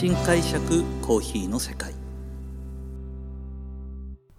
[0.00, 1.92] 新解釈コーヒーの世界。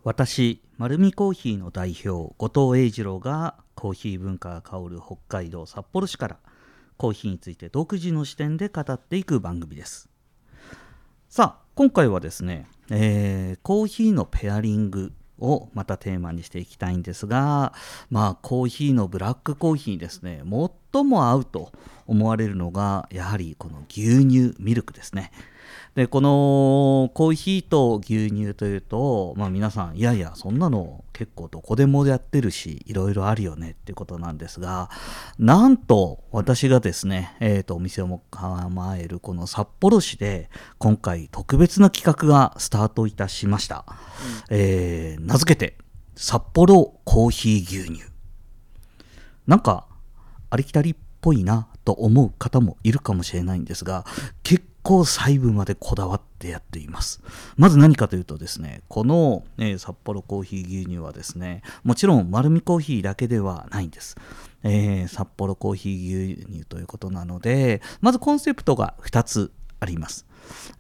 [0.04, 6.38] 私丸るコーヒーの代表後藤英二郎がコーヒー文化が香る北海道札幌市から
[6.98, 10.10] コーヒーについて独自の視点で語っていく番組です。
[11.30, 17.74] さあ今回はですね、えー、コーヒーのペアリングをまたテーマにしていきたいんですが
[18.10, 20.42] まあコーヒーのブラックコーヒーにですね
[20.94, 21.72] 最も合うと
[22.08, 25.32] 思われるのがやはりこの牛乳ミルクですね。
[25.96, 34.90] でこのコーヒーと牛乳というと、まあ、皆さんいやいやそんなの結構どこでもやってるしいろいろあるよねっていうことなんですが
[35.38, 43.86] なんと私がですね、えーと、お店を構えるこの札幌市で今回特別な企画がスタートいたしました、
[44.50, 45.78] うん、えー、名付けて
[46.16, 48.12] 札幌コーヒー牛乳。
[49.48, 49.88] なんか
[50.50, 54.06] ありきたりっぽいなと思う方もいるかもしれないんですが
[54.44, 57.22] 結構細部までこだわってやっています。
[57.58, 64.16] まず何かというとですねこの、えー、札幌コーヒー牛乳はですねもちろん丸みコーヒーだけではないんです。
[64.64, 70.28] えー、札幌コーヒー牛乳ということなのでまずコンセプトが2つあります、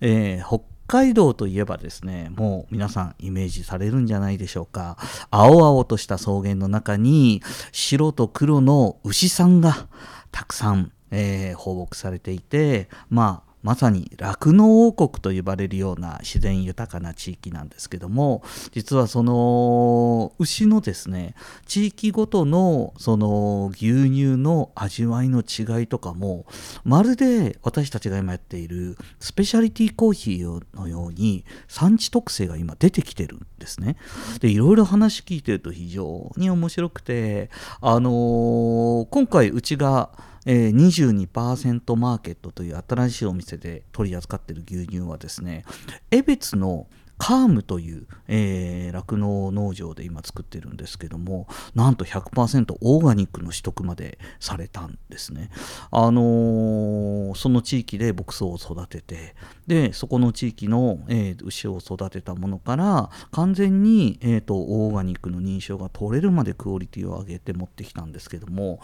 [0.01, 4.97] えー、北海道といえばですねもう皆さんイメージされるんじゃないでしょうか。
[5.29, 7.41] 青々とした草原の中に
[7.71, 9.87] 白と黒の牛さんが
[10.31, 26.45] たくさん、えー、放牧されていてまあまさに酪農王国と呼ばれるような自然豊かな地域なんですけども実はその牛のですね地域ごとのその牛乳の味わいの違いとかも
[26.83, 33.95] まるで私たちが今やっているスペシャリティコーヒーのように産地特性が今出てきてるんですね。
[34.39, 40.09] でいろいろ話聞いてると非常に面白くてあのー、今回うちが
[40.45, 45.65] えー、22%マーケットという新しいお店で取り扱っている牛乳はですね
[46.09, 46.87] 江別の
[47.21, 51.45] カームという酪農、えー、農場で今作ってるんですけども
[51.75, 55.51] なんと100%オーガニックの取得までされたんですね。
[55.91, 59.35] あのー、その地域で牧草を育てて
[59.67, 68.79] でそこの地域の、えー、牛を育てたものから完全に、えーと、オーガニックの認証が取れるまでクオリティを上げて持ってきたんですけども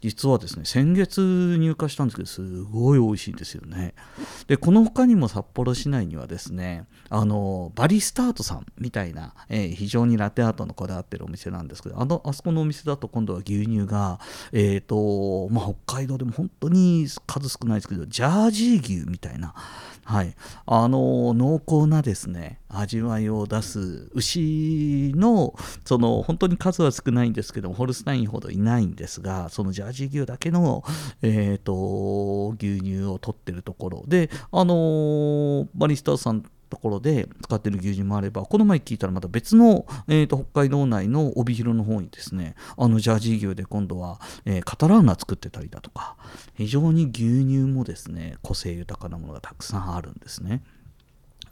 [0.00, 3.94] 実はですね先月入荷したんですけどすごい美味しいんですよね。
[4.48, 14.18] でこの他にも札幌市内にはですねあのバリスタートさんみたいな、えー、非常にラテアートのこだわってるお店なんですけどあのあそこのお店だと今度は牛乳が、
[14.50, 19.54] えーとまあ、北海道でも本当に数少ないですけどジャージー牛みたいな、
[20.04, 20.34] はい、
[20.64, 25.54] あの濃厚なですね味わいを出す牛の
[25.84, 30.82] その本当に数は少ないんですけどもホルスタインほどいないんですがそのジャージー牛だけの、
[31.20, 46.16] えーと、牛乳を取ってるところであのバリスタートさんところで使ってる牛乳もあればこの前聞いたらまた別の、えーと、北海道内の帯広の方にですねあのジャージー牛で今度は、えー、カタラーナ作ってたりだとか
[46.54, 50.62] 非常に牛乳もですね個性豊かなものがたくさんあるんですね。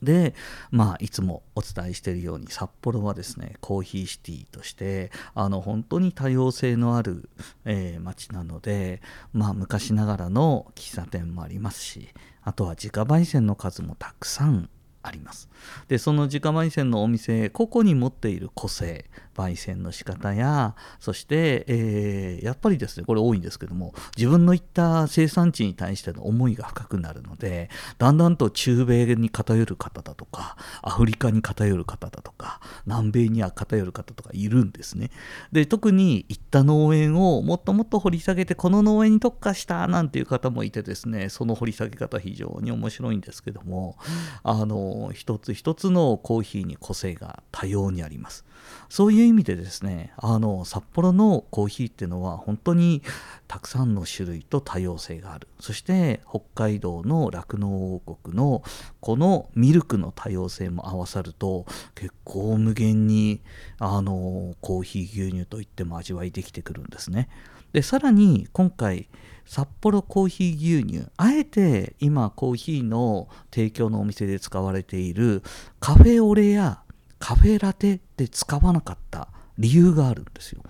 [0.05, 0.35] で、
[0.71, 7.29] まあ、いつもお伝えしているように札幌はですねコーヒーシティとしてあの本当に多様性のある、
[7.65, 9.01] えー、街なので、
[9.33, 12.09] まあ、昔ながらの喫茶店もありますし
[12.43, 14.69] あとは自家焙煎の数もたくさん
[15.05, 15.49] あります。
[15.89, 19.05] でその自家焙煎のお店個々に持っている個性
[19.35, 35.11] 焙煎の仕方やそして、えー、やっぱりですねこれ多いんですけども自分のいった生産地に対しての思いが深くなるのでだんだんと中米に偏る方だとかアフリカに偏る方だとか南米には偏る方とかいるんですね。
[35.53, 43.97] で特に行った農園をもっともっと掘り下げてこの農園に特化したなんていう方もいてですねその掘り下げ方非常に面白いんですけども
[44.43, 48.45] あのの一つ一つのコーヒーに個性が多様にあります
[48.89, 53.03] そういう意味でですねあの札幌のコーヒーっていうのは本当に
[53.49, 58.63] たくさんの種類と多様性があるそして北海道の酪農王国の
[59.01, 63.41] このミルクの多様性も合わさると結構無限に
[63.79, 67.29] あのコーヒー牛乳といっても味わいできてくるんですね。
[67.75, 69.09] でさらに今回
[69.45, 75.43] 札幌コーヒー牛乳あえて今コーヒーの提供のお店で使われている
[75.81, 76.83] カフェオレや
[77.19, 79.27] カフェラテで使わなかった
[79.59, 80.63] 理由があるんですよ。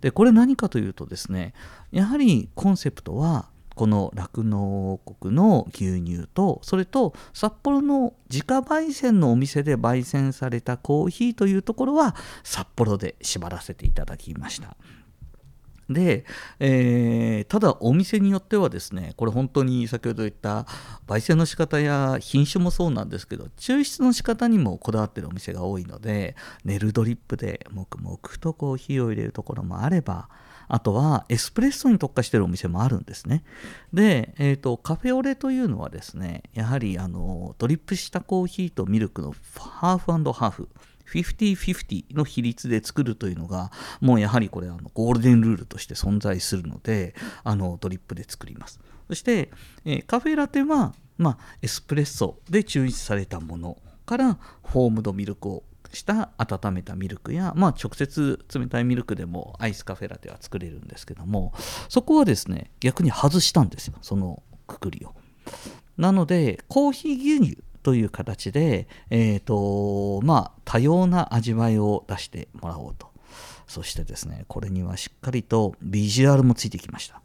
[0.00, 1.54] でこれ何かというとですね
[1.92, 14.76] やはりコンセプトはこの酪農王国の牛乳とそれと札幌の自家焙煎のお店で焙煎されたコーヒーというところは札幌で縛らせていただきました。
[15.90, 16.24] で、
[16.60, 20.66] えー、ただお店によってはですねこれ本当に先ほど言った
[21.06, 30.28] 焙煎の仕方や品種もそうなんですけど抽出の仕方にもこだわってるお店が多いのでネルドリップで黙々とコーヒーを入れるところもあれば
[30.68, 33.42] あとはエスプレッソに特化してるお店もあるんですね。
[33.92, 40.68] で、えーと、カフェオレというのはですねやはりあのドリップしたコーヒーとミルクのハーフハーフ
[41.10, 43.70] 50-50の比率で作るというのが
[44.00, 47.14] もうやはりこれあのゴールデンルールとして存在するので
[47.44, 48.80] あのドリップで作ります。
[49.08, 49.50] そして、
[49.84, 53.76] えー、カフェラテは、まあ、エスプレッソで抽出されたもの
[54.06, 61.52] からホームドミルクをした温めたミルクや、まあ、直接冷たいミルクでもアイスカフェラテは作れるんですけども
[61.88, 65.14] そこはですね逆に外したんですよそのくくりを。
[65.96, 73.10] なのでコーヒー牛乳という形で、えーとまあ、多様な味わいを出してもらおうと。
[73.66, 77.22] そしてですね、これにはしっかりとビジュアルもついてきました。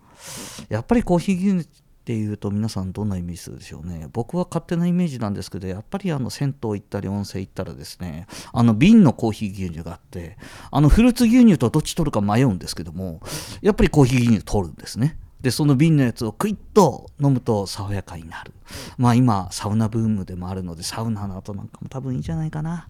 [0.69, 4.07] やっぱりコーヒー牛乳っていうと皆さんどんなイメージするでしょうね。
[4.13, 10.37] 僕は勝手なイメージなんですけど、やっぱりあの銭湯行ったり温泉行ったらですね、あの瓶のコーヒー牛乳があって、
[10.69, 13.21] あのフルーツ牛乳とどっち取るか迷うんですけども、
[13.63, 15.17] やっぱりコーヒー牛乳取るんですね。
[15.45, 18.51] でその瓶のやつをクイッと飲むと爽やかになる。
[18.97, 22.87] まあ今サウナブームでもあるのでサウナの後なんかも多分いいんじゃないかな。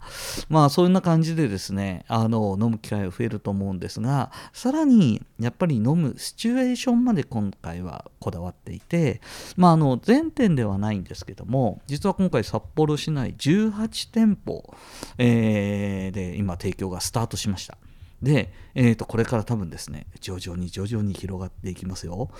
[0.47, 9.19] まあそういうな感じでですねあの飲む機会が増えると思うんですがさらにやっぱり飲むシチュエーションまで今回はこだわっていて
[9.57, 14.73] まああの全店ではないんですけども実は今回札幌市内18店舗、
[15.17, 17.77] えー、で今提供がスタートしました。
[18.25, 22.31] で、えー、とこれから多分ですね徐々に徐々に広がっていきますよ。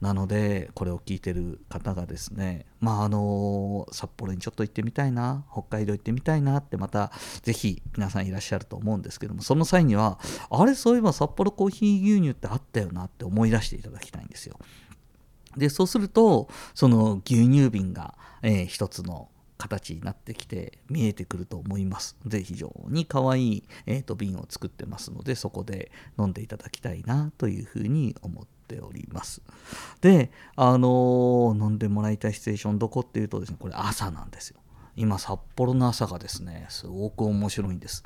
[0.00, 7.12] なのでこれを聞いてる方がですねまああの札幌にちょっと行ってみたいな北海道行ってみたいなってまた
[7.42, 10.18] 是非皆さんいらっしゃると思うんですけどもその際には
[10.48, 14.58] あれそういえば札幌コーヒー牛乳ってあったよなって思い出していただきたいんですよ。
[15.58, 22.16] でそうするとその牛乳瓶が、えー、一つの形になってきて見えてくると思います。
[22.24, 29.42] で非常に可愛い、えーと、瓶を作ってますのでそこで飲んでいただきたいなというふうに思っております。
[30.00, 34.58] であのー、飲んでもらいたいシチュエーションどこっていうとですねこれ朝なんですよ。
[34.96, 38.04] 今札幌の朝がですねすごく面白いんです。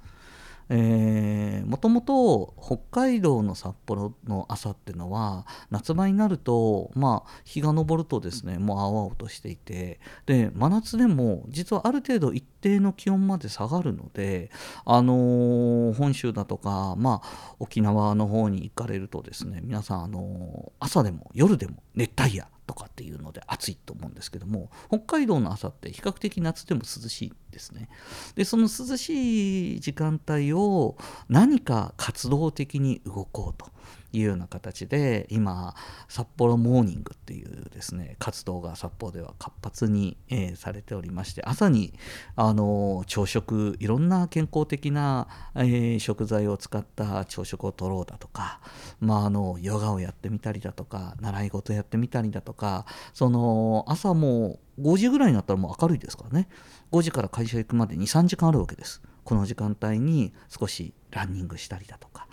[0.71, 14.51] えもともと北海道の札幌の朝っていうのは夏場になると、まあ、日が昇るとですねもう青々としていてで真夏でも実はある程度一定の気温まで下がるので、
[14.85, 27.89] あのー、本州だとか、まあ、沖縄の方に行かれるとですね皆さん、あのー、朝でも夜でも熱帯夜とかっていうので暑いと思うんですけども北海道の朝って比較的夏でも涼しいんですね。
[28.37, 30.97] でその涼しい時間帯を
[31.29, 33.71] 何か活動的に動こうと。
[34.13, 35.75] いうような形で今
[36.09, 41.93] 札幌モーニングっていうですね活動が札幌では活発に、えー、されておりまして朝に
[42.37, 48.61] あの朝食いろんな健康的な、えー、食材を使った朝食を取ろうだとか、
[49.01, 56.49] まあ、あのヨガをやってみたりだとか習い事やってみたりだとかその朝も5時ぐらいになったらもう明るいですからね。
[56.93, 59.03] 5時から会社行くまで23時間あるわけです。
[59.25, 62.28] この時間帯に少しランニングしたりだとか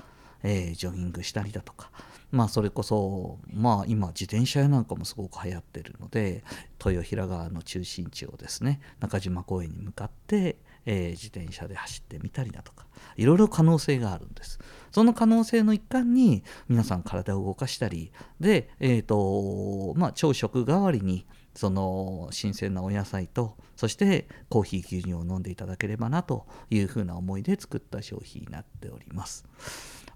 [0.45, 1.91] えー、ジョギングしたりだとか、
[2.31, 6.43] まあ、それこそ、まあ、今自転車屋なんかもすごく流行ってるので
[6.83, 12.85] 豊平川の中心地をですね中島公園に向かって、えー、自転車で走ってみたりだとか。
[13.17, 14.59] いろいろ可能性があるんです。
[14.91, 29.45] その可能性の一環に皆さん体を動かしたりで、えーとまあ、朝食代わりにその新鮮なお野菜とそしてコーヒー牛乳を飲んでいただければなというふうな思いで作った商品になっております。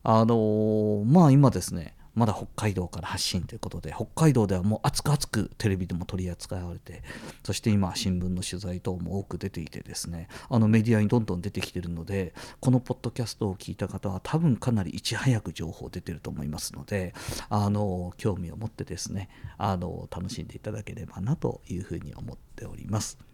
[0.03, 7.01] あのー、まあ今ですねまだ北海道から発信ということで北海道ではもう熱く熱くテレビでも取り扱われて
[7.43, 17.13] そして今新聞の取材等も多く出ていてですねあのメディアにどんどん出てきてるのでこのポッドキャストを聞いた方は多分かなりいち早く情報出てると思いますので
[17.49, 23.28] あの興味を持ってですねあの楽しんでいただければなというふうに思っております。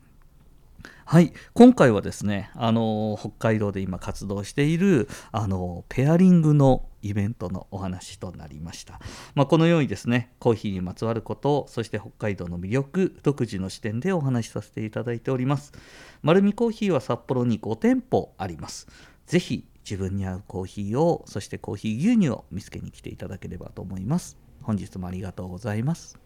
[1.05, 8.99] はい、今回はですね、あの北海道で今活動しているあのペアリングのイベントのお話となりました。
[9.35, 15.73] まあ、このようにですね、コーヒーにまつわること、そして北海道の魅力、独自の視点でお話しさせていただいております。
[16.23, 18.87] 丸見コーヒーは札幌に5店舗あります。
[19.27, 24.37] ぜひ自分に合うコーヒーを、そしてコーヒー牛乳を見つけに来ていただければと思います。
[24.63, 26.24] 本日もありがとうございます。